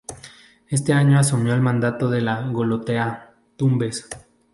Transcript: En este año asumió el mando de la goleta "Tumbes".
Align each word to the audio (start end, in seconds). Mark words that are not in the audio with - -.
En 0.67 0.67
este 0.69 0.93
año 0.93 1.19
asumió 1.19 1.53
el 1.53 1.61
mando 1.61 1.91
de 2.09 2.21
la 2.21 2.47
goleta 2.49 3.35
"Tumbes". 3.55 4.09